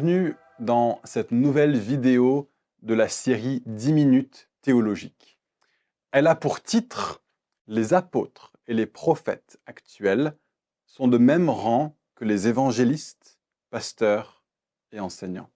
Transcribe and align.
Bienvenue 0.00 0.36
dans 0.60 1.00
cette 1.02 1.32
nouvelle 1.32 1.76
vidéo 1.76 2.48
de 2.82 2.94
la 2.94 3.08
série 3.08 3.64
10 3.66 3.92
minutes 3.92 4.48
théologiques. 4.62 5.40
Elle 6.12 6.28
a 6.28 6.36
pour 6.36 6.62
titre 6.62 7.20
«Les 7.66 7.94
apôtres 7.94 8.52
et 8.68 8.74
les 8.74 8.86
prophètes 8.86 9.58
actuels 9.66 10.36
sont 10.86 11.08
de 11.08 11.18
même 11.18 11.50
rang 11.50 11.96
que 12.14 12.24
les 12.24 12.46
évangélistes, 12.46 13.40
pasteurs 13.70 14.44
et 14.92 15.00
enseignants». 15.00 15.50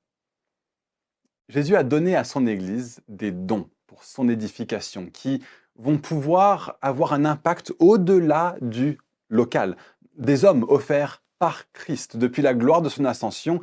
Jésus 1.49 1.77
a 1.77 1.85
donné 1.85 2.17
à 2.17 2.25
son 2.25 2.45
Église 2.49 3.01
des 3.07 3.31
dons 3.31 3.71
pour 3.87 4.03
son 4.03 4.29
édification 4.29 5.07
qui 5.07 5.41
vont 5.77 5.99
pouvoir 5.99 6.79
avoir 6.83 7.13
un 7.13 7.25
impact 7.25 7.73
au-delà 7.79 8.57
du 8.61 8.99
local. 9.29 9.77
Des 10.17 10.45
hommes 10.45 10.67
offerts 10.69 11.23
par 11.39 11.71
Christ 11.73 12.17
depuis 12.17 12.43
la 12.43 12.55
gloire 12.55 12.83
de 12.83 12.89
son 12.89 13.05
ascension 13.05 13.61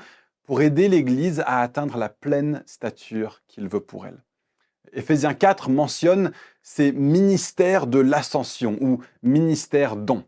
pour 0.50 0.64
aider 0.64 0.90
l'Église 0.90 1.42
à 1.42 1.60
atteindre 1.60 2.00
la 2.00 2.10
pleine 2.10 2.64
stature 2.66 3.44
qu'il 3.48 3.68
veut 3.68 3.82
pour 3.82 4.08
elle. 4.08 4.24
Éphésiens 4.94 5.36
4 5.36 5.70
mentionne 5.70 6.32
ces 6.64 6.92
ministères 6.92 7.86
de 7.86 8.00
l'ascension 8.00 8.76
ou 8.82 9.00
ministères 9.22 9.96
dons. 9.96 10.26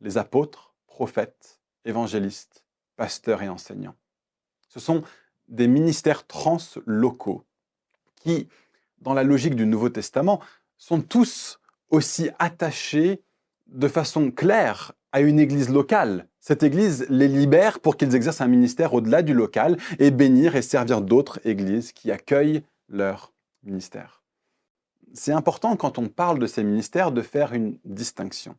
Les 0.00 0.18
apôtres, 0.18 0.74
prophètes, 0.88 1.60
évangélistes, 1.84 2.64
pasteurs 2.96 3.40
et 3.40 3.48
enseignants. 3.48 3.94
Ce 4.66 4.80
sont 4.80 5.04
des 5.46 5.68
ministères 5.68 6.26
translocaux 6.26 7.46
qui, 8.16 8.48
dans 8.98 9.14
la 9.14 9.22
logique 9.22 9.54
du 9.54 9.66
Nouveau 9.66 9.90
Testament, 9.90 10.40
sont 10.76 11.02
tous 11.02 11.60
aussi 11.88 12.30
attachés 12.40 13.22
de 13.68 13.86
façon 13.86 14.32
claire 14.32 14.90
à 15.12 15.20
une 15.20 15.38
église 15.38 15.68
locale. 15.68 16.26
Cette 16.40 16.62
église 16.62 17.06
les 17.08 17.28
libère 17.28 17.80
pour 17.80 17.96
qu'ils 17.96 18.14
exercent 18.14 18.40
un 18.40 18.48
ministère 18.48 18.94
au-delà 18.94 19.22
du 19.22 19.34
local 19.34 19.76
et 19.98 20.10
bénir 20.10 20.56
et 20.56 20.62
servir 20.62 21.00
d'autres 21.00 21.38
églises 21.44 21.92
qui 21.92 22.10
accueillent 22.10 22.62
leur 22.88 23.32
ministère. 23.62 24.22
C'est 25.14 25.32
important 25.32 25.76
quand 25.76 25.98
on 25.98 26.08
parle 26.08 26.38
de 26.38 26.46
ces 26.46 26.64
ministères 26.64 27.12
de 27.12 27.22
faire 27.22 27.52
une 27.52 27.78
distinction. 27.84 28.56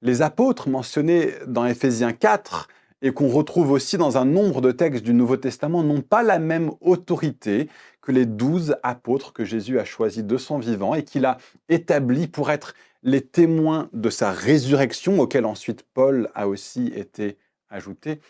Les 0.00 0.22
apôtres 0.22 0.68
mentionnés 0.68 1.34
dans 1.46 1.66
Éphésiens 1.66 2.12
4 2.12 2.68
et 3.02 3.12
qu'on 3.12 3.28
retrouve 3.28 3.70
aussi 3.70 3.96
dans 3.96 4.18
un 4.18 4.24
nombre 4.24 4.60
de 4.60 4.72
textes 4.72 5.04
du 5.04 5.14
Nouveau 5.14 5.36
Testament 5.36 5.82
n'ont 5.82 6.00
pas 6.00 6.22
la 6.22 6.38
même 6.38 6.70
autorité 6.80 7.68
que 8.00 8.10
les 8.10 8.26
douze 8.26 8.76
apôtres 8.82 9.32
que 9.32 9.44
Jésus 9.44 9.78
a 9.78 9.84
choisis 9.84 10.24
de 10.24 10.36
son 10.36 10.58
vivant 10.58 10.94
et 10.94 11.04
qu'il 11.04 11.26
a 11.26 11.38
établis 11.68 12.26
pour 12.26 12.50
être 12.50 12.74
les 13.02 13.22
témoins 13.22 13.88
de 13.92 14.10
sa 14.10 14.32
résurrection, 14.32 15.20
auquel 15.20 15.44
ensuite 15.44 15.84
Paul 15.94 16.30
a 16.34 16.48
aussi 16.48 16.88
été 16.88 17.38
ajouté. 17.68 18.20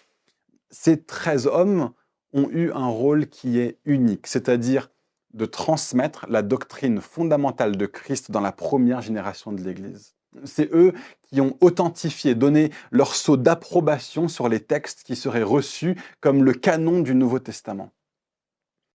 Ces 0.71 1.03
treize 1.03 1.47
hommes 1.47 1.93
ont 2.33 2.49
eu 2.51 2.71
un 2.73 2.89
rôle 2.89 3.29
qui 3.29 3.59
est 3.59 3.79
unique, 3.85 4.27
c'est-à-dire 4.27 4.91
de 5.35 5.47
transmettre 5.47 6.27
la 6.29 6.43
doctrine 6.43 7.01
fondamentale 7.01 7.77
de 7.77 7.87
Christ 7.87 8.31
dans 8.31 8.41
la 8.41 8.53
première 8.53 9.01
génération 9.01 9.53
de 9.53 9.63
l'Église. 9.63 10.15
C'est 10.45 10.73
eux 10.75 10.93
qui 11.23 11.41
ont 11.41 11.57
authentifié, 11.61 12.35
donné 12.35 12.71
leur 12.91 13.15
sceau 13.15 13.37
d'approbation 13.37 14.29
sur 14.29 14.49
les 14.49 14.61
textes 14.61 15.03
qui 15.03 15.17
seraient 15.17 15.43
reçus 15.43 15.97
comme 16.21 16.45
le 16.45 16.53
canon 16.53 17.01
du 17.01 17.15
Nouveau 17.15 17.39
Testament. 17.39 17.91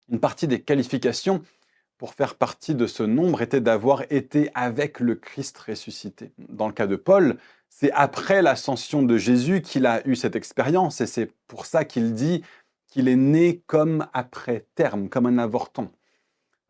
Une 0.10 0.20
partie 0.20 0.48
des 0.48 0.62
qualifications 0.62 1.42
pour 2.04 2.16
faire 2.16 2.36
partie 2.36 2.76
de 2.76 2.86
ce 2.86 3.02
nombre 3.02 3.42
était 3.42 3.62
d'avoir 3.62 4.04
été 4.10 4.52
avec 4.56 5.00
le 5.00 5.16
Christ 5.16 5.58
ressuscité. 5.58 6.34
Dans 6.50 6.68
le 6.68 6.74
cas 6.74 6.86
de 6.86 6.98
Paul, 6.98 7.38
c'est 7.70 7.94
après 7.94 8.42
l'ascension 8.42 9.04
de 9.04 9.16
Jésus 9.16 9.62
qu'il 9.62 9.86
a 9.86 10.06
eu 10.06 10.18
cette 10.18 10.36
expérience 10.36 11.00
et 11.00 11.06
c'est 11.06 11.32
pour 11.48 11.66
ça 11.66 11.86
qu'il 11.86 12.14
dit 12.14 12.44
qu'il 12.88 13.08
est 13.08 13.16
né 13.16 13.64
comme 13.68 14.06
après 14.12 14.66
terme, 14.76 15.08
comme 15.08 15.28
un 15.28 15.38
avorton. 15.38 15.92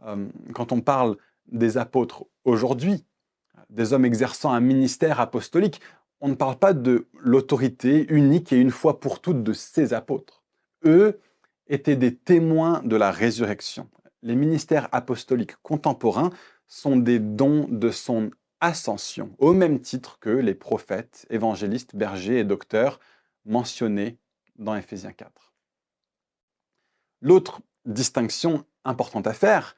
Euh, 0.05 0.27
quand 0.53 0.71
on 0.71 0.81
parle 0.81 1.17
des 1.51 1.79
apôtres 1.79 2.25
aujourd'hui, 2.43 3.03
des 3.71 3.91
hommes 3.91 4.05
exerçant 4.05 4.53
un 4.53 4.59
ministère 4.59 5.19
apostolique, 5.19 5.81
on 6.21 6.27
ne 6.27 6.35
parle 6.35 6.57
pas 6.57 6.73
de 6.73 7.07
l'autorité 7.19 8.05
unique 8.13 8.53
et 8.53 8.57
une 8.57 8.69
fois 8.69 8.99
pour 8.99 9.19
toutes 9.19 9.41
de 9.41 9.53
ces 9.53 9.95
apôtres. 9.95 10.43
Eux 10.85 11.19
étaient 11.65 11.95
des 11.95 12.13
témoins 12.13 12.83
de 12.83 12.95
la 12.95 13.09
résurrection. 13.09 13.89
Les 14.23 14.35
ministères 14.35 14.89
apostoliques 14.91 15.55
contemporains 15.61 16.31
sont 16.67 16.97
des 16.97 17.19
dons 17.19 17.67
de 17.69 17.91
son 17.91 18.31
ascension, 18.61 19.35
au 19.37 19.53
même 19.53 19.79
titre 19.79 20.17
que 20.19 20.29
les 20.29 20.55
prophètes, 20.55 21.27
évangélistes, 21.29 21.95
bergers 21.95 22.39
et 22.39 22.43
docteurs 22.43 22.99
mentionnés 23.45 24.17
dans 24.57 24.75
Éphésiens 24.75 25.11
4. 25.11 25.53
L'autre 27.21 27.61
distinction 27.85 28.65
importante 28.85 29.27
à 29.27 29.33
faire, 29.33 29.75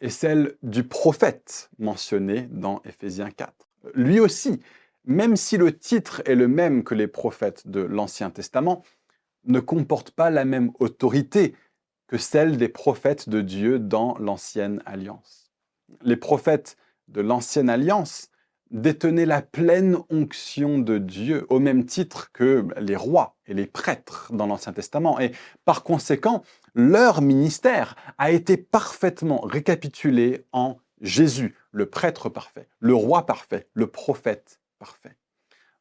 est 0.00 0.10
celle 0.10 0.56
du 0.62 0.84
prophète 0.84 1.70
mentionné 1.78 2.48
dans 2.50 2.82
Éphésiens 2.84 3.30
4. 3.30 3.52
Lui 3.94 4.20
aussi, 4.20 4.60
même 5.04 5.36
si 5.36 5.56
le 5.56 5.76
titre 5.76 6.22
est 6.26 6.34
le 6.34 6.48
même 6.48 6.84
que 6.84 6.94
les 6.94 7.06
prophètes 7.06 7.66
de 7.68 7.80
l'Ancien 7.80 8.30
Testament, 8.30 8.82
ne 9.44 9.60
comporte 9.60 10.10
pas 10.10 10.30
la 10.30 10.44
même 10.44 10.72
autorité 10.80 11.54
que 12.08 12.18
celle 12.18 12.56
des 12.56 12.68
prophètes 12.68 13.28
de 13.28 13.40
Dieu 13.40 13.78
dans 13.78 14.16
l'Ancienne 14.18 14.82
Alliance. 14.86 15.50
Les 16.02 16.16
prophètes 16.16 16.76
de 17.08 17.20
l'Ancienne 17.20 17.70
Alliance 17.70 18.30
détenaient 18.70 19.26
la 19.26 19.42
pleine 19.42 19.98
onction 20.10 20.78
de 20.78 20.98
Dieu, 20.98 21.46
au 21.48 21.60
même 21.60 21.84
titre 21.84 22.32
que 22.32 22.66
les 22.80 22.96
rois 22.96 23.36
et 23.46 23.54
les 23.54 23.66
prêtres 23.66 24.32
dans 24.32 24.46
l'Ancien 24.46 24.72
Testament. 24.72 25.20
Et 25.20 25.32
par 25.64 25.84
conséquent, 25.84 26.42
leur 26.74 27.22
ministère 27.22 27.96
a 28.18 28.30
été 28.30 28.56
parfaitement 28.56 29.40
récapitulé 29.40 30.44
en 30.52 30.78
Jésus, 31.00 31.54
le 31.72 31.86
prêtre 31.86 32.28
parfait, 32.28 32.68
le 32.80 32.94
roi 32.94 33.26
parfait, 33.26 33.68
le 33.74 33.86
prophète 33.86 34.60
parfait. 34.78 35.16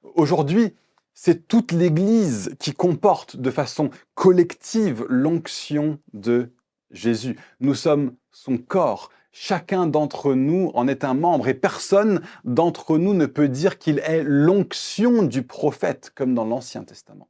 Aujourd'hui, 0.03 0.75
c'est 1.15 1.47
toute 1.47 1.71
l'Église 1.71 2.55
qui 2.59 2.73
comporte 2.73 3.37
de 3.37 3.49
façon 3.49 3.89
collective 4.13 5.03
l'onction 5.09 5.97
de 6.13 6.51
Jésus. 6.91 7.37
Nous 7.59 7.73
sommes 7.73 8.15
son 8.31 8.59
corps. 8.59 9.09
Chacun 9.31 9.87
d'entre 9.87 10.35
nous 10.35 10.71
en 10.75 10.87
est 10.87 11.03
un 11.03 11.15
membre 11.15 11.47
et 11.47 11.55
personne 11.55 12.21
d'entre 12.43 12.99
nous 12.99 13.15
ne 13.15 13.25
peut 13.25 13.49
dire 13.49 13.79
qu'il 13.79 13.99
est 13.99 14.23
l'onction 14.23 15.23
du 15.23 15.41
prophète 15.41 16.11
comme 16.13 16.35
dans 16.35 16.45
l'Ancien 16.45 16.83
Testament 16.83 17.27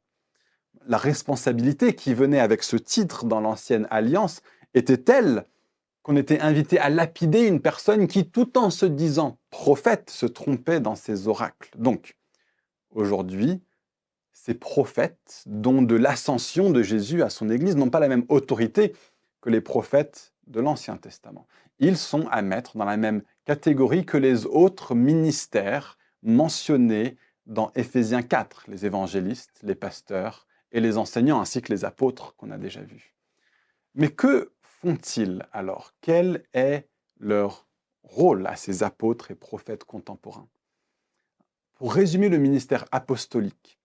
la 0.88 0.98
responsabilité 0.98 1.94
qui 1.94 2.14
venait 2.14 2.40
avec 2.40 2.62
ce 2.62 2.76
titre 2.76 3.24
dans 3.24 3.40
l'ancienne 3.40 3.86
alliance 3.90 4.42
était 4.74 4.98
telle 4.98 5.46
qu'on 6.02 6.16
était 6.16 6.40
invité 6.40 6.78
à 6.78 6.88
lapider 6.88 7.46
une 7.46 7.60
personne 7.60 8.06
qui, 8.06 8.30
tout 8.30 8.56
en 8.58 8.70
se 8.70 8.86
disant 8.86 9.38
prophète, 9.50 10.10
se 10.10 10.26
trompait 10.26 10.80
dans 10.80 10.94
ses 10.94 11.26
oracles. 11.26 11.70
Donc, 11.76 12.16
aujourd'hui, 12.90 13.60
ces 14.36 14.52
prophètes, 14.52 15.42
dont 15.46 15.80
de 15.80 15.96
l'ascension 15.96 16.68
de 16.70 16.82
Jésus 16.82 17.22
à 17.22 17.30
son 17.30 17.48
Église, 17.48 17.74
n'ont 17.74 17.90
pas 17.90 18.00
la 18.00 18.08
même 18.08 18.26
autorité 18.28 18.94
que 19.40 19.48
les 19.48 19.62
prophètes 19.62 20.34
de 20.46 20.60
l'Ancien 20.60 20.98
Testament. 20.98 21.46
Ils 21.78 21.96
sont 21.96 22.28
à 22.28 22.42
mettre 22.42 22.76
dans 22.76 22.84
la 22.84 22.98
même 22.98 23.22
catégorie 23.46 24.04
que 24.04 24.18
les 24.18 24.44
autres 24.44 24.94
ministères 24.94 25.96
mentionnés 26.22 27.16
dans 27.46 27.72
Éphésiens 27.74 28.22
4, 28.22 28.66
les 28.68 28.84
évangélistes, 28.84 29.58
les 29.62 29.74
pasteurs, 29.74 30.46
et 30.70 30.80
les 30.80 30.98
enseignants 30.98 31.40
ainsi 31.40 31.62
que 31.62 31.72
les 31.72 31.86
apôtres 31.86 32.36
qu'on 32.36 32.50
a 32.50 32.58
déjà 32.58 32.82
vus. 32.82 33.14
Mais 33.94 34.10
que 34.10 34.52
font-ils 34.60 35.46
alors? 35.52 35.94
Quel 36.02 36.44
est 36.52 36.86
leur 37.18 37.66
rôle 38.02 38.46
à 38.46 38.56
ces 38.56 38.82
apôtres 38.82 39.30
et 39.30 39.34
prophètes 39.34 39.84
contemporains? 39.84 40.48
Pour 41.74 41.94
résumer 41.94 42.28
le 42.28 42.38
ministère 42.38 42.84
apostolique, 42.92 43.76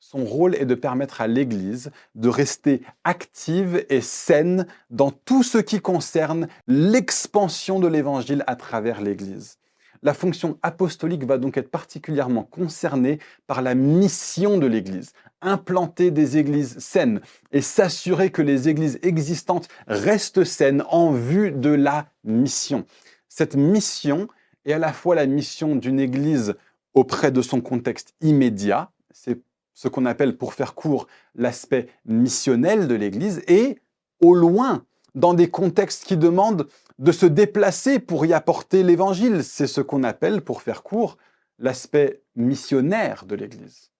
son 0.00 0.24
rôle 0.24 0.54
est 0.54 0.64
de 0.64 0.74
permettre 0.74 1.20
à 1.20 1.26
l'Église 1.26 1.90
de 2.14 2.28
rester 2.28 2.82
active 3.04 3.84
et 3.88 4.00
saine 4.00 4.66
dans 4.90 5.10
tout 5.10 5.42
ce 5.42 5.58
qui 5.58 5.80
concerne 5.80 6.48
l'expansion 6.66 7.80
de 7.80 7.88
l'Évangile 7.88 8.44
à 8.46 8.56
travers 8.56 9.00
l'Église. 9.00 9.58
La 10.02 10.14
fonction 10.14 10.58
apostolique 10.62 11.24
va 11.24 11.38
donc 11.38 11.56
être 11.56 11.70
particulièrement 11.70 12.44
concernée 12.44 13.18
par 13.48 13.62
la 13.62 13.74
mission 13.74 14.56
de 14.56 14.66
l'Église, 14.66 15.12
implanter 15.40 16.12
des 16.12 16.36
églises 16.36 16.78
saines 16.78 17.20
et 17.50 17.60
s'assurer 17.60 18.30
que 18.30 18.42
les 18.42 18.68
églises 18.68 19.00
existantes 19.02 19.68
restent 19.88 20.44
saines 20.44 20.84
en 20.88 21.10
vue 21.10 21.50
de 21.50 21.70
la 21.70 22.06
mission. 22.22 22.86
Cette 23.28 23.56
mission 23.56 24.28
est 24.64 24.72
à 24.72 24.78
la 24.78 24.92
fois 24.92 25.16
la 25.16 25.26
mission 25.26 25.74
d'une 25.74 25.98
église 25.98 26.54
auprès 26.94 27.32
de 27.32 27.42
son 27.42 27.60
contexte 27.60 28.14
immédiat, 28.20 28.92
ce 29.78 29.86
qu'on 29.86 30.06
appelle, 30.06 30.36
pour 30.36 30.54
faire 30.54 30.74
court, 30.74 31.06
l'aspect 31.36 31.86
missionnel 32.04 32.88
de 32.88 32.96
l'église, 32.96 33.44
et 33.46 33.78
au 34.20 34.34
loin, 34.34 34.84
dans 35.14 35.34
des 35.34 35.48
contextes 35.48 36.04
qui 36.04 36.16
demandent 36.16 36.66
de 36.98 37.12
se 37.12 37.26
déplacer 37.26 38.00
pour 38.00 38.26
y 38.26 38.32
apporter 38.32 38.82
l'évangile. 38.82 39.44
C'est 39.44 39.68
ce 39.68 39.80
qu'on 39.80 40.02
appelle, 40.02 40.42
pour 40.42 40.62
faire 40.62 40.82
court, 40.82 41.16
l'aspect 41.60 42.22
missionnaire 42.34 43.24
de 43.24 43.36
l'église. 43.36 43.92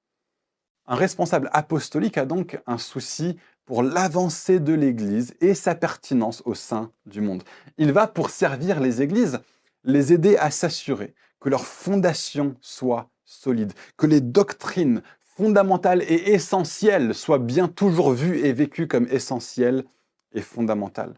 Un 0.88 0.96
responsable 0.96 1.48
apostolique 1.52 2.18
a 2.18 2.26
donc 2.26 2.60
un 2.66 2.78
souci 2.78 3.36
pour 3.64 3.84
l'avancée 3.84 4.58
de 4.58 4.72
l'Église 4.72 5.36
et 5.40 5.54
sa 5.54 5.76
pertinence 5.76 6.42
au 6.44 6.54
sein 6.54 6.90
du 7.06 7.20
monde. 7.20 7.44
Il 7.76 7.92
va, 7.92 8.08
pour 8.08 8.30
servir 8.30 8.80
les 8.80 9.00
Églises, 9.00 9.38
les 9.84 10.12
aider 10.12 10.36
à 10.38 10.50
s'assurer 10.50 11.14
que 11.38 11.48
leur 11.48 11.64
fondation 11.66 12.56
soit 12.60 13.10
solide, 13.24 13.74
que 13.96 14.06
les 14.06 14.20
doctrines 14.20 15.02
fondamentales 15.38 16.02
et 16.02 16.32
essentielles 16.32 17.14
soient 17.14 17.38
bien 17.38 17.68
toujours 17.68 18.10
vues 18.10 18.40
et 18.40 18.52
vécues 18.52 18.88
comme 18.88 19.06
essentielles 19.08 19.84
et 20.32 20.40
fondamentales. 20.40 21.14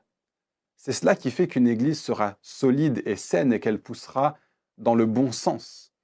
C'est 0.76 0.92
cela 0.92 1.16
qui 1.16 1.30
fait 1.30 1.48
qu'une 1.48 1.66
Église 1.66 1.98
sera 1.98 2.36
solide 2.42 3.02
et 3.06 3.16
saine 3.16 3.50
et 3.54 3.60
qu'elle 3.60 3.80
poussera 3.80 4.36
dans 4.76 4.94
le 4.94 5.06
bon 5.06 5.32
sens. 5.32 5.94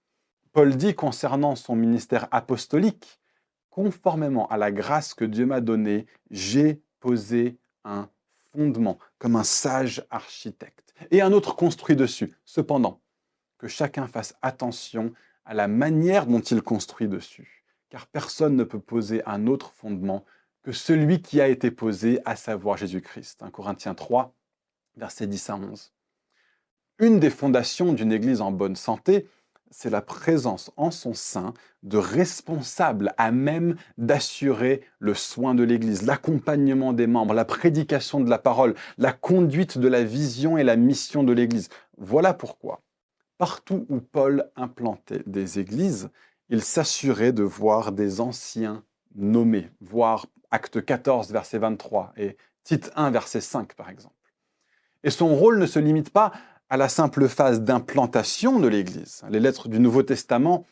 Paul 0.53 0.77
dit 0.77 0.95
concernant 0.95 1.57
son 1.57 1.77
ministère 1.77 2.27
apostolique, 2.31 3.21
conformément 3.69 4.49
à 4.49 4.57
la 4.57 4.73
grâce 4.73 5.13
que 5.13 5.27
Dieu 5.27 5.45
m'a 5.45 5.61
donnée, 5.61 6.07
j'ai 6.31 6.81
posé 7.01 7.59
un 7.85 8.09
fondement, 8.53 8.99
comme 9.19 9.37
un 9.37 9.45
sage 9.45 10.07
architecte, 10.09 10.95
et 11.11 11.21
un 11.21 11.33
autre 11.33 11.55
construit 11.55 11.97
dessus. 11.97 12.35
Cependant, 12.47 12.99
que 13.59 13.69
chacun 13.69 14.07
fasse 14.07 14.35
attention 14.41 15.13
à 15.45 15.53
la 15.53 15.69
manière 15.69 16.25
dont 16.25 16.41
il 16.41 16.63
construit 16.63 17.09
dessus, 17.09 17.56
car 17.91 18.06
personne 18.06 18.56
ne 18.56 18.65
peut 18.65 18.81
poser 18.81 19.23
un 19.27 19.47
autre 19.47 19.73
fondement 19.73 20.25
que 20.62 20.73
celui 20.73 21.23
qui 21.23 21.41
a 21.41 21.49
été 21.49 21.71
posé, 21.71 22.21
à 22.25 22.35
savoir 22.35 22.77
Jésus-Christ. 22.77 23.43
1 23.43 23.50
Corinthiens 23.50 23.94
3, 23.94 24.35
versets 24.97 25.27
10 25.27 25.50
à 25.50 25.56
11. 25.56 25.93
Une 26.99 27.21
des 27.21 27.31
fondations 27.31 27.93
d'une 27.93 28.12
Église 28.12 28.41
en 28.41 28.50
bonne 28.50 28.75
santé, 28.75 29.29
c'est 29.71 29.91
la 29.91 30.00
présence 30.00 30.73
en 30.77 30.91
son 30.91 31.15
sein 31.15 31.53
de 31.83 31.99
responsables 31.99 33.12
à 33.19 33.31
même 33.31 33.77
d'assurer 33.99 34.82
le 34.99 35.15
soin 35.15 35.55
de 35.55 35.62
l'Église, 35.62 36.03
l'accompagnement 36.03 36.93
des 36.93 37.06
membres, 37.06 37.35
la 37.35 37.44
prédication 37.44 38.21
de 38.21 38.31
la 38.31 38.39
parole, 38.39 38.75
la 38.99 39.12
conduite 39.12 39.79
de 39.79 39.89
la 39.89 40.03
vision 40.03 40.56
et 40.56 40.65
la 40.65 40.77
mission 40.77 41.23
de 41.25 41.32
l'Église. 41.32 41.69
Voilà 41.99 42.32
pourquoi, 42.35 42.82
partout 43.39 43.87
où 43.89 44.00
Paul 44.00 44.50
implantait 44.56 45.23
des 45.27 45.59
églises, 45.59 46.11
il 46.48 46.62
s'assurait 46.62 47.32
de 47.32 47.43
voir 47.43 47.93
des 47.93 48.20
anciens 48.20 48.84
nommés, 49.14 49.70
voir 49.81 50.26
Acte 50.50 50.84
14, 50.84 51.32
verset 51.32 51.58
23 51.58 52.12
et 52.16 52.37
Tite 52.64 52.90
1, 52.96 53.10
verset 53.10 53.40
5 53.40 53.75
par 53.75 53.90
exemple. 53.90 54.14
Et 55.04 55.10
son 55.10 55.34
rôle 55.34 55.58
ne 55.58 55.66
se 55.66 55.78
limite 55.78 56.10
pas 56.10 56.32
à 56.69 56.76
la 56.76 56.88
simple 56.88 57.28
phase 57.28 57.60
d'implantation 57.60 58.58
de 58.58 58.69
l'Église. 58.69 59.22
Les 59.28 59.40
lettres 59.40 59.69
du 59.69 59.78
Nouveau 59.78 60.02
Testament, 60.02 60.66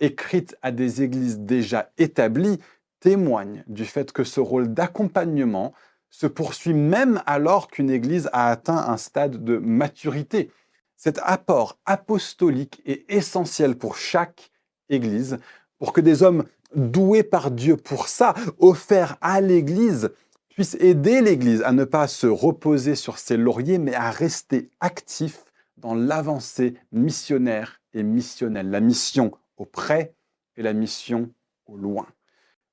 écrites 0.00 0.56
à 0.62 0.70
des 0.70 1.02
églises 1.02 1.38
déjà 1.38 1.90
établies, 1.98 2.58
témoignent 3.00 3.64
du 3.66 3.84
fait 3.84 4.12
que 4.12 4.24
ce 4.24 4.40
rôle 4.40 4.74
d'accompagnement 4.74 5.72
se 6.10 6.26
poursuit 6.26 6.74
même 6.74 7.22
alors 7.26 7.68
qu'une 7.68 7.90
Église 7.90 8.28
a 8.32 8.50
atteint 8.50 8.88
un 8.88 8.96
stade 8.96 9.44
de 9.44 9.58
maturité. 9.58 10.50
Cet 10.96 11.20
apport 11.22 11.78
apostolique 11.86 12.82
est 12.86 13.04
essentiel 13.08 13.76
pour 13.76 13.96
chaque 13.96 14.50
Église, 14.88 15.38
pour 15.78 15.92
que 15.92 16.00
des 16.00 16.22
hommes 16.22 16.44
doués 16.74 17.22
par 17.22 17.50
Dieu 17.50 17.76
pour 17.76 18.08
ça, 18.08 18.34
offerts 18.58 19.16
à 19.20 19.40
l'Église, 19.40 20.10
puisse 20.48 20.76
aider 20.80 21.20
l'Église 21.20 21.62
à 21.62 21.72
ne 21.72 21.84
pas 21.84 22.08
se 22.08 22.26
reposer 22.26 22.94
sur 22.94 23.18
ses 23.18 23.36
lauriers, 23.36 23.78
mais 23.78 23.94
à 23.94 24.10
rester 24.10 24.70
actif 24.80 25.44
dans 25.76 25.94
l'avancée 25.94 26.74
missionnaire 26.90 27.80
et 27.94 28.02
missionnelle, 28.02 28.70
la 28.70 28.80
mission 28.80 29.32
auprès 29.56 30.14
et 30.56 30.62
la 30.62 30.72
mission 30.72 31.30
au 31.66 31.76
loin. 31.76 32.06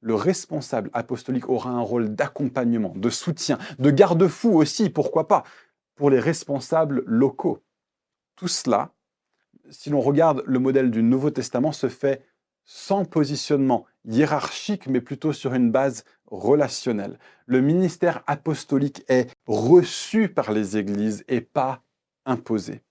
Le 0.02 0.16
responsable 0.16 0.90
apostolique 0.94 1.50
aura 1.50 1.70
un 1.70 1.82
rôle 1.82 2.16
d'accompagnement, 2.16 2.94
de 2.96 3.10
soutien, 3.10 3.58
de 3.80 3.92
garde-fou 3.92 4.50
aussi, 4.58 4.90
pourquoi 4.90 5.28
pas, 5.28 5.44
pour 5.96 6.10
les 6.10 6.20
responsables 6.20 7.04
locaux. 7.06 7.60
Tout 8.36 8.48
cela, 8.48 8.92
si 9.70 9.90
l'on 9.90 10.02
regarde 10.02 10.44
le 10.46 10.60
modèle 10.60 10.92
du 10.92 11.04
Nouveau 11.04 11.30
Testament, 11.30 11.72
se 11.72 11.90
fait 11.90 12.24
sans 12.66 13.06
positionnement 13.06 13.86
hiérarchique, 14.06 14.88
mais 14.88 15.02
plutôt 15.02 15.34
sur 15.34 15.54
une 15.54 15.72
base 15.72 16.04
relationnelle. 16.28 17.20
Le 17.46 17.62
ministère 17.62 18.24
apostolique 18.28 19.04
est 19.08 19.30
reçu 19.46 20.30
par 20.30 20.52
les 20.52 20.78
églises 20.78 21.24
et 21.28 21.42
pas 21.42 21.84
imposé. 22.26 22.82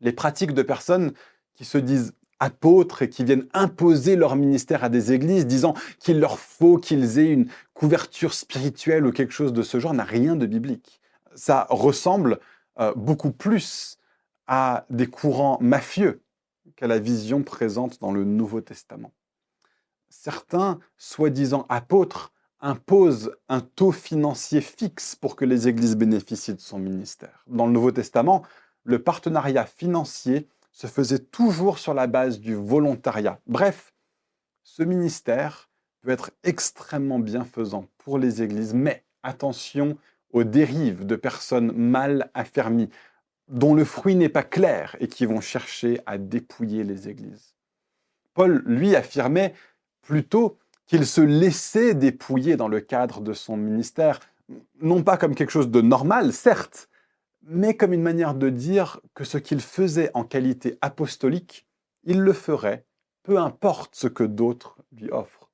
Les 0.00 0.12
pratiques 0.12 0.52
de 0.52 0.62
personnes 0.62 1.12
qui 1.54 1.64
se 1.64 1.78
disent 1.78 2.12
apôtres 2.38 3.02
et 3.02 3.08
qui 3.08 3.24
viennent 3.24 3.48
imposer 3.54 4.14
leur 4.14 4.36
ministère 4.36 4.84
à 4.84 4.88
des 4.88 5.12
églises, 5.12 5.46
disant 5.46 5.74
qu'il 5.98 6.20
leur 6.20 6.38
faut 6.38 6.76
qu'ils 6.76 7.18
aient 7.18 7.30
une 7.30 7.48
couverture 7.74 8.34
spirituelle 8.34 9.06
ou 9.06 9.12
quelque 9.12 9.32
chose 9.32 9.52
de 9.52 9.62
ce 9.62 9.80
genre, 9.80 9.94
n'a 9.94 10.04
rien 10.04 10.36
de 10.36 10.46
biblique. 10.46 11.00
Ça 11.34 11.66
ressemble 11.70 12.38
euh, 12.78 12.92
beaucoup 12.94 13.32
plus 13.32 13.98
à 14.46 14.86
des 14.90 15.06
courants 15.06 15.58
mafieux 15.60 16.22
qu'à 16.76 16.86
la 16.86 16.98
vision 16.98 17.42
présente 17.42 18.00
dans 18.00 18.12
le 18.12 18.24
Nouveau 18.24 18.60
Testament. 18.60 19.12
Certains, 20.08 20.78
soi-disant 20.96 21.66
apôtres, 21.68 22.32
imposent 22.60 23.32
un 23.48 23.60
taux 23.60 23.92
financier 23.92 24.60
fixe 24.60 25.14
pour 25.14 25.36
que 25.36 25.44
les 25.44 25.68
églises 25.68 25.96
bénéficient 25.96 26.54
de 26.54 26.60
son 26.60 26.78
ministère. 26.78 27.44
Dans 27.46 27.66
le 27.66 27.72
Nouveau 27.72 27.92
Testament, 27.92 28.42
le 28.84 29.02
partenariat 29.02 29.66
financier 29.66 30.48
se 30.72 30.86
faisait 30.86 31.18
toujours 31.18 31.78
sur 31.78 31.94
la 31.94 32.06
base 32.06 32.40
du 32.40 32.54
volontariat. 32.54 33.40
Bref, 33.46 33.92
ce 34.62 34.82
ministère 34.82 35.70
peut 36.00 36.10
être 36.10 36.30
extrêmement 36.44 37.18
bienfaisant 37.18 37.86
pour 37.98 38.18
les 38.18 38.42
églises, 38.42 38.74
mais 38.74 39.04
attention 39.22 39.96
aux 40.32 40.44
dérives 40.44 41.06
de 41.06 41.16
personnes 41.16 41.72
mal 41.72 42.30
affermies, 42.34 42.90
dont 43.48 43.74
le 43.74 43.84
fruit 43.84 44.16
n'est 44.16 44.28
pas 44.28 44.42
clair 44.42 44.96
et 45.00 45.08
qui 45.08 45.26
vont 45.26 45.40
chercher 45.40 46.00
à 46.06 46.18
dépouiller 46.18 46.84
les 46.84 47.08
églises. 47.08 47.54
Paul, 48.34 48.62
lui, 48.66 48.94
affirmait 48.96 49.54
plutôt 50.02 50.58
qu'il 50.86 51.06
se 51.06 51.20
laissait 51.20 51.94
dépouiller 51.94 52.56
dans 52.56 52.68
le 52.68 52.80
cadre 52.80 53.20
de 53.20 53.32
son 53.32 53.56
ministère, 53.56 54.20
non 54.80 55.02
pas 55.02 55.16
comme 55.16 55.34
quelque 55.34 55.50
chose 55.50 55.70
de 55.70 55.80
normal, 55.80 56.32
certes, 56.32 56.88
mais 57.42 57.76
comme 57.76 57.92
une 57.92 58.02
manière 58.02 58.34
de 58.34 58.50
dire 58.50 59.00
que 59.14 59.24
ce 59.24 59.38
qu'il 59.38 59.60
faisait 59.60 60.10
en 60.14 60.24
qualité 60.24 60.78
apostolique, 60.80 61.66
il 62.04 62.20
le 62.20 62.32
ferait, 62.32 62.84
peu 63.22 63.38
importe 63.38 63.94
ce 63.94 64.06
que 64.06 64.24
d'autres 64.24 64.78
lui 64.92 65.10
offrent. 65.10 65.50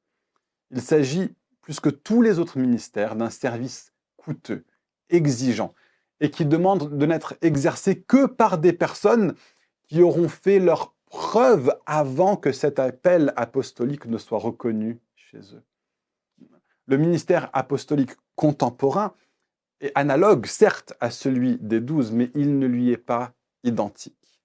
Il 0.71 0.83
s'agit, 0.83 1.35
plus 1.61 1.81
que 1.81 1.91
tous 1.91 2.23
les 2.23 2.39
autres 2.39 2.59
ministères, 2.59 3.15
d'un 3.15 3.31
service 3.31 3.93
coûteux, 4.17 4.65
exigeant, 5.09 5.75
et 6.23 6.31
qui 6.31 6.47
demande 6.47 6.97
de 6.97 7.05
n'être 7.05 7.35
exercé 7.43 8.01
que 8.01 8.27
par 8.27 8.57
des 8.59 8.73
personnes 8.73 9.35
qui 9.89 10.03
auront 10.03 10.29
fait 10.29 10.61
leur 10.61 10.95
preuve 11.07 11.77
avant 11.85 12.37
que 12.37 12.53
cet 12.53 12.79
appel 12.79 13.35
apostolique 13.37 14.07
ne 14.07 14.17
soit 14.19 14.39
reconnu 14.39 15.01
chez 15.17 15.41
eux. 15.53 15.63
Le 16.87 16.97
ministère 16.97 17.51
apostolique 17.53 18.13
contemporain 18.37 19.15
est 19.81 19.91
analogue, 19.97 20.47
certes, 20.47 20.95
à 21.01 21.11
celui 21.11 21.59
des 21.59 21.81
douze, 21.81 22.13
mais 22.13 22.31
il 22.37 22.57
ne 22.61 22.67
lui 22.67 22.93
est 22.93 22.97
pas 22.97 23.33
identique. 23.65 24.41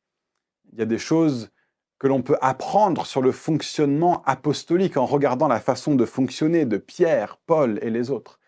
Il 0.74 0.80
y 0.80 0.82
a 0.82 0.86
des 0.86 0.98
choses 0.98 1.52
que 2.00 2.08
l'on 2.08 2.24
peut 2.24 2.38
apprendre 2.42 3.06
sur 3.06 3.22
le 3.22 3.32
fonctionnement 3.32 4.24
apostolique 4.24 4.98
en 4.98 5.06
regardant 5.06 5.48
la 5.48 5.60
façon 5.60 5.94
de 5.94 6.06
fonctionner 6.06 6.66
de 6.66 6.78
Pierre, 6.78 7.38
Paul 7.46 7.78
et 7.84 7.92
les 7.92 8.10
autres. 8.10 8.40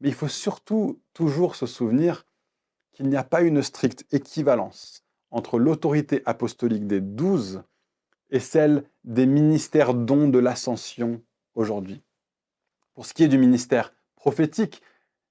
Mais 0.00 0.08
il 0.08 0.14
faut 0.14 0.28
surtout 0.28 1.00
toujours 1.14 1.56
se 1.56 1.66
souvenir 1.66 2.26
qu'il 2.98 3.08
n'y 3.08 3.16
a 3.16 3.22
pas 3.22 3.42
une 3.42 3.62
stricte 3.62 4.04
équivalence 4.12 5.04
entre 5.30 5.60
l'autorité 5.60 6.20
apostolique 6.26 6.88
des 6.88 7.00
douze 7.00 7.62
et 8.30 8.40
celle 8.40 8.82
des 9.04 9.24
ministères 9.24 9.94
dons 9.94 10.28
de 10.28 10.40
l'ascension 10.40 11.22
aujourd'hui. 11.54 12.02
Pour 12.94 13.06
ce 13.06 13.14
qui 13.14 13.22
est 13.22 13.28
du 13.28 13.38
ministère 13.38 13.94
prophétique, 14.16 14.82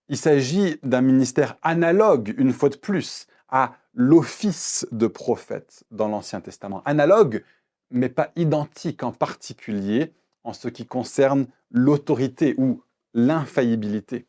il 0.08 0.16
s'agit 0.16 0.80
d'un 0.82 1.02
ministère 1.02 1.58
analogue, 1.62 2.34
une 2.38 2.54
fois 2.54 2.70
de 2.70 2.78
plus, 2.78 3.28
à 3.50 3.76
l'office 3.94 4.88
de 4.94 5.08
prophète 5.08 5.84
dans 5.92 6.08
l'Ancien 6.08 6.40
Testament. 6.40 6.82
Analogue, 6.86 7.44
mais 7.92 8.08
pas 8.08 8.32
identique 8.38 9.04
en 9.04 9.12
particulier 9.12 10.14
en 10.46 10.54
ce 10.54 10.70
qui 10.70 10.86
concerne 10.86 11.48
l'autorité 11.70 12.56
ou 12.58 12.82
l'infaillibilité 13.14 14.26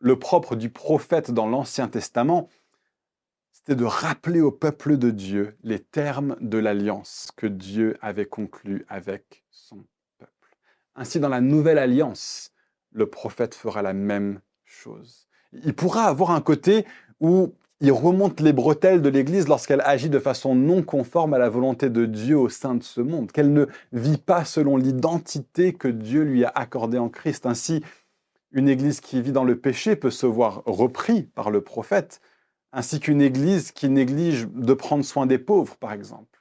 le 0.00 0.18
propre 0.18 0.56
du 0.56 0.70
prophète 0.70 1.30
dans 1.30 1.46
l'Ancien 1.46 1.88
Testament, 1.88 2.48
c'était 3.52 3.76
de 3.76 3.84
rappeler 3.84 4.40
au 4.40 4.50
peuple 4.50 4.96
de 4.96 5.10
Dieu 5.10 5.56
les 5.62 5.78
termes 5.78 6.36
de 6.40 6.58
l'alliance 6.58 7.28
que 7.36 7.46
Dieu 7.46 7.96
avait 8.00 8.26
conclue 8.26 8.86
avec 8.88 9.44
son 9.50 9.84
peuple. 10.18 10.56
Ainsi, 10.96 11.20
dans 11.20 11.28
la 11.28 11.42
nouvelle 11.42 11.78
alliance, 11.78 12.52
le 12.92 13.06
prophète 13.06 13.54
fera 13.54 13.82
la 13.82 13.92
même 13.92 14.40
chose. 14.64 15.28
Il 15.52 15.74
pourra 15.74 16.04
avoir 16.04 16.30
un 16.30 16.40
côté 16.40 16.86
où 17.20 17.52
il 17.80 17.92
remonte 17.92 18.40
les 18.40 18.52
bretelles 18.52 19.02
de 19.02 19.08
l'Église 19.08 19.48
lorsqu'elle 19.48 19.80
agit 19.82 20.10
de 20.10 20.18
façon 20.18 20.54
non 20.54 20.82
conforme 20.82 21.34
à 21.34 21.38
la 21.38 21.48
volonté 21.48 21.88
de 21.88 22.04
Dieu 22.06 22.36
au 22.38 22.48
sein 22.48 22.74
de 22.74 22.82
ce 22.82 23.00
monde, 23.00 23.32
qu'elle 23.32 23.52
ne 23.52 23.66
vit 23.92 24.18
pas 24.18 24.44
selon 24.44 24.76
l'identité 24.76 25.72
que 25.72 25.88
Dieu 25.88 26.22
lui 26.22 26.44
a 26.44 26.52
accordée 26.54 26.98
en 26.98 27.08
Christ. 27.08 27.46
Ainsi, 27.46 27.82
Une 28.52 28.68
Église 28.68 29.00
qui 29.00 29.22
vit 29.22 29.32
dans 29.32 29.44
le 29.44 29.60
péché 29.60 29.96
peut 29.96 30.10
se 30.10 30.26
voir 30.26 30.62
repris 30.66 31.22
par 31.22 31.50
le 31.50 31.62
prophète, 31.62 32.20
ainsi 32.72 33.00
qu'une 33.00 33.22
Église 33.22 33.72
qui 33.72 33.88
néglige 33.88 34.48
de 34.48 34.74
prendre 34.74 35.04
soin 35.04 35.26
des 35.26 35.38
pauvres, 35.38 35.76
par 35.76 35.92
exemple. 35.92 36.40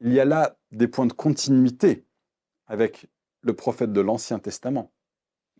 Il 0.00 0.12
y 0.12 0.20
a 0.20 0.24
là 0.24 0.56
des 0.72 0.88
points 0.88 1.06
de 1.06 1.12
continuité 1.12 2.04
avec 2.66 3.08
le 3.42 3.54
prophète 3.54 3.92
de 3.92 4.00
l'Ancien 4.00 4.38
Testament. 4.38 4.92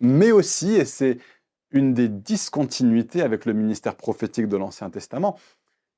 Mais 0.00 0.32
aussi, 0.32 0.72
et 0.72 0.84
c'est 0.84 1.18
une 1.70 1.94
des 1.94 2.08
discontinuités 2.08 3.22
avec 3.22 3.44
le 3.44 3.52
ministère 3.52 3.96
prophétique 3.96 4.48
de 4.48 4.56
l'Ancien 4.56 4.90
Testament, 4.90 5.38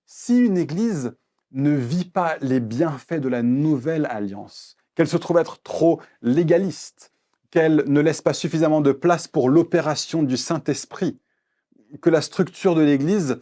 si 0.05 0.39
une 0.39 0.59
Église 0.59 1.15
ne 1.53 1.71
vit 1.71 2.05
pas 2.05 2.37
les 2.41 2.61
bienfaits 2.61 3.21
de 3.21 3.29
la 3.29 3.43
nouvelle 3.43 4.07
alliance, 4.07 4.77
qu'elle 4.95 5.09
se 5.09 5.17
trouve 5.17 5.39
être 5.39 5.63
trop 5.63 6.01
légaliste, 6.21 7.13
qu'elle 7.53 7.85
ne 7.87 8.01
laisse 8.01 8.23
pas 8.23 8.33
suffisamment 8.33 8.81
de 8.81 8.93
place 8.93 9.29
pour 9.29 9.51
l'opération 9.51 10.23
du 10.23 10.37
Saint-Esprit, 10.37 11.19
que 12.01 12.11
la 12.11 12.23
structure 12.23 12.75
de 12.75 12.81
l'Église 12.81 13.39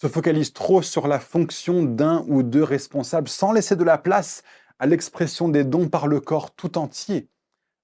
se 0.00 0.06
focalise 0.06 0.52
trop 0.52 0.80
sur 0.80 1.08
la 1.08 1.18
fonction 1.18 1.82
d'un 1.82 2.24
ou 2.28 2.44
deux 2.44 2.62
responsables 2.62 3.28
sans 3.28 3.52
laisser 3.52 3.74
de 3.74 3.82
la 3.82 3.98
place 3.98 4.44
à 4.78 4.86
l'expression 4.86 5.48
des 5.48 5.64
dons 5.64 5.88
par 5.88 6.06
le 6.06 6.20
corps 6.20 6.52
tout 6.52 6.78
entier. 6.78 7.28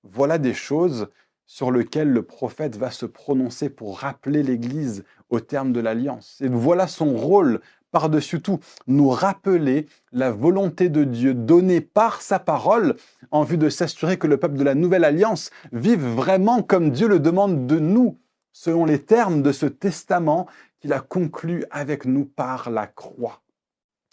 Voilà 0.04 0.38
des 0.38 0.54
choses 0.54 1.08
sur 1.44 1.72
lesquelles 1.72 2.10
le 2.10 2.22
prophète 2.22 2.76
va 2.76 2.92
se 2.92 3.04
prononcer 3.04 3.68
pour 3.68 3.98
rappeler 3.98 4.44
l'Église 4.44 5.04
au 5.28 5.40
terme 5.40 5.72
de 5.72 5.80
l'alliance. 5.80 6.40
Et 6.40 6.48
voilà 6.48 6.86
son 6.86 7.16
rôle 7.16 7.60
par-dessus 7.94 8.42
tout, 8.42 8.58
nous 8.88 9.08
rappeler 9.08 9.86
la 10.10 10.32
volonté 10.32 10.88
de 10.88 11.04
Dieu 11.04 11.32
donnée 11.32 11.80
par 11.80 12.22
sa 12.22 12.40
parole 12.40 12.96
en 13.30 13.44
vue 13.44 13.56
de 13.56 13.68
s'assurer 13.68 14.18
que 14.18 14.26
le 14.26 14.36
peuple 14.36 14.56
de 14.56 14.64
la 14.64 14.74
nouvelle 14.74 15.04
alliance 15.04 15.52
vive 15.70 16.04
vraiment 16.04 16.60
comme 16.60 16.90
Dieu 16.90 17.06
le 17.06 17.20
demande 17.20 17.68
de 17.68 17.78
nous, 17.78 18.18
selon 18.52 18.84
les 18.84 19.00
termes 19.00 19.42
de 19.42 19.52
ce 19.52 19.66
testament 19.66 20.48
qu'il 20.80 20.92
a 20.92 20.98
conclu 20.98 21.64
avec 21.70 22.04
nous 22.04 22.24
par 22.24 22.68
la 22.68 22.88
croix. 22.88 23.42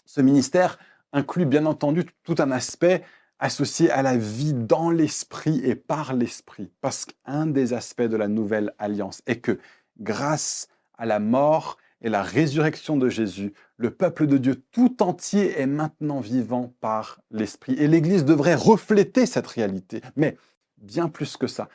Ce 0.06 0.20
ministère 0.20 0.78
inclut 1.12 1.44
bien 1.44 1.66
entendu 1.66 2.04
tout 2.22 2.36
un 2.38 2.52
aspect 2.52 3.02
associé 3.40 3.90
à 3.90 4.02
la 4.02 4.16
vie 4.16 4.54
dans 4.54 4.90
l'esprit 4.90 5.60
et 5.64 5.74
par 5.74 6.14
l'esprit, 6.14 6.70
parce 6.80 7.04
qu'un 7.04 7.46
des 7.46 7.72
aspects 7.72 8.02
de 8.02 8.16
la 8.16 8.28
nouvelle 8.28 8.72
alliance 8.78 9.22
est 9.26 9.40
que 9.40 9.58
grâce 9.98 10.68
à 10.96 11.04
la 11.04 11.18
mort 11.18 11.78
et 12.02 12.08
la 12.08 12.22
résurrection 12.22 12.96
de 12.96 13.08
Jésus, 13.08 13.54
le 13.76 13.90
peuple 13.90 14.26
de 14.26 14.36
Dieu 14.36 14.62
tout 14.72 15.02
entier 15.02 15.58
est 15.58 15.66
maintenant 15.66 16.20
vivant 16.20 16.74
par 16.80 17.20
l'Esprit. 17.30 17.74
Et 17.74 17.86
l'Église 17.86 18.24
devrait 18.24 18.56
refléter 18.56 19.24
cette 19.24 19.46
réalité. 19.46 20.02
Mais 20.16 20.36
bien 20.78 21.08
plus 21.08 21.36
que 21.36 21.46
ça, 21.46 21.68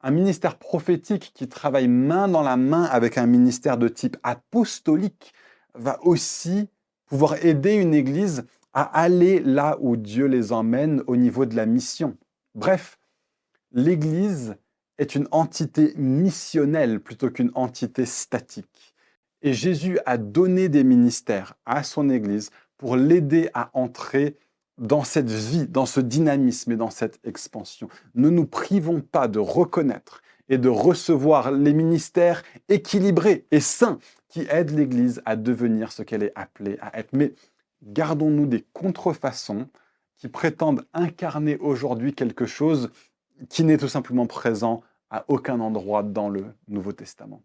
un 0.00 0.10
ministère 0.10 0.58
prophétique 0.58 1.32
qui 1.34 1.48
travaille 1.48 1.88
main 1.88 2.28
dans 2.28 2.42
la 2.42 2.56
main 2.56 2.84
avec 2.84 3.18
un 3.18 3.26
ministère 3.26 3.78
de 3.78 3.88
type 3.88 4.16
apostolique 4.22 5.32
va 5.74 5.98
aussi 6.02 6.68
pouvoir 7.06 7.44
aider 7.44 7.74
une 7.74 7.94
Église 7.94 8.44
à 8.72 8.82
aller 8.82 9.40
là 9.40 9.76
où 9.80 9.96
Dieu 9.96 10.26
les 10.26 10.52
emmène 10.52 11.02
au 11.06 11.16
niveau 11.16 11.46
de 11.46 11.56
la 11.56 11.66
mission. 11.66 12.16
Bref, 12.54 12.98
l'Église 13.72 14.56
est 14.98 15.14
une 15.14 15.28
entité 15.30 15.92
missionnelle 15.96 17.00
plutôt 17.00 17.30
qu'une 17.30 17.50
entité 17.54 18.06
statique. 18.06 18.73
Et 19.44 19.52
Jésus 19.52 19.98
a 20.06 20.16
donné 20.16 20.70
des 20.70 20.84
ministères 20.84 21.54
à 21.66 21.82
son 21.82 22.08
Église 22.08 22.50
pour 22.78 22.96
l'aider 22.96 23.50
à 23.52 23.70
entrer 23.74 24.38
dans 24.78 25.04
cette 25.04 25.30
vie, 25.30 25.68
dans 25.68 25.84
ce 25.84 26.00
dynamisme 26.00 26.72
et 26.72 26.76
dans 26.76 26.88
cette 26.88 27.20
expansion. 27.24 27.88
Ne 28.14 28.30
nous 28.30 28.46
privons 28.46 29.02
pas 29.02 29.28
de 29.28 29.38
reconnaître 29.38 30.22
et 30.48 30.56
de 30.56 30.70
recevoir 30.70 31.52
les 31.52 31.74
ministères 31.74 32.42
équilibrés 32.70 33.44
et 33.50 33.60
sains 33.60 33.98
qui 34.28 34.46
aident 34.48 34.70
l'Église 34.70 35.20
à 35.26 35.36
devenir 35.36 35.92
ce 35.92 36.02
qu'elle 36.02 36.22
est 36.22 36.32
appelée 36.36 36.78
à 36.80 36.98
être. 36.98 37.12
Mais 37.12 37.34
gardons-nous 37.82 38.46
des 38.46 38.64
contrefaçons 38.72 39.68
qui 40.16 40.28
prétendent 40.28 40.86
incarner 40.94 41.58
aujourd'hui 41.58 42.14
quelque 42.14 42.46
chose 42.46 42.90
qui 43.50 43.62
n'est 43.62 43.76
tout 43.76 43.88
simplement 43.88 44.26
présent 44.26 44.82
à 45.10 45.26
aucun 45.28 45.60
endroit 45.60 46.02
dans 46.02 46.30
le 46.30 46.46
Nouveau 46.66 46.92
Testament. 46.92 47.42